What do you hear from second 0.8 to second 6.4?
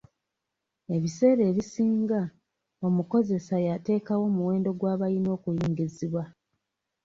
Ebiseera ebisinga, omukozesa y'ateekawo omuwendo gw'abayina okuyingizibwa.